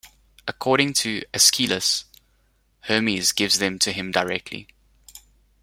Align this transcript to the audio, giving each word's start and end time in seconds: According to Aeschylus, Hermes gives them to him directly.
According 0.47 0.93
to 0.93 1.21
Aeschylus, 1.31 2.05
Hermes 2.87 3.31
gives 3.31 3.59
them 3.59 3.77
to 3.77 3.91
him 3.91 4.09
directly. 4.09 4.67